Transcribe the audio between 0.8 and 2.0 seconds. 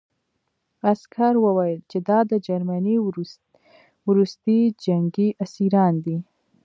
عسکر وویل چې